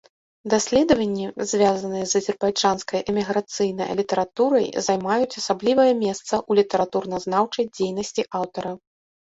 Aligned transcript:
Даследаванні, 0.51 1.25
звязаныя 1.51 2.05
з 2.13 2.21
азербайджанскай 2.23 2.99
эміграцыйнай 3.13 3.89
літаратурай, 4.01 4.67
займаюць 4.89 5.37
асаблівае 5.43 5.87
месца 6.03 6.27
ў 6.27 6.51
літаратуразнаўчай 6.65 7.65
дзейнасці 7.75 8.21
аўтара. 8.43 8.71